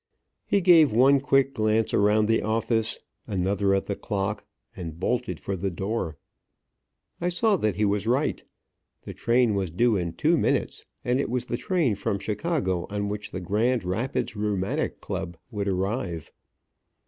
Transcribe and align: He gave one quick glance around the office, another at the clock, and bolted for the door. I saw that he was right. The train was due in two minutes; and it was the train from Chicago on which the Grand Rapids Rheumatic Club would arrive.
He 0.47 0.61
gave 0.61 0.91
one 0.91 1.19
quick 1.19 1.53
glance 1.53 1.93
around 1.93 2.27
the 2.27 2.41
office, 2.41 2.97
another 3.27 3.75
at 3.75 3.85
the 3.85 3.95
clock, 3.95 4.43
and 4.75 4.99
bolted 4.99 5.39
for 5.39 5.55
the 5.55 5.69
door. 5.69 6.17
I 7.21 7.29
saw 7.29 7.55
that 7.57 7.75
he 7.75 7.85
was 7.85 8.07
right. 8.07 8.43
The 9.03 9.13
train 9.13 9.53
was 9.53 9.69
due 9.69 9.95
in 9.97 10.13
two 10.13 10.39
minutes; 10.39 10.85
and 11.05 11.19
it 11.21 11.29
was 11.29 11.45
the 11.45 11.55
train 11.55 11.93
from 11.93 12.17
Chicago 12.17 12.87
on 12.89 13.09
which 13.09 13.29
the 13.29 13.41
Grand 13.41 13.83
Rapids 13.83 14.35
Rheumatic 14.35 15.01
Club 15.01 15.37
would 15.51 15.67
arrive. 15.67 16.31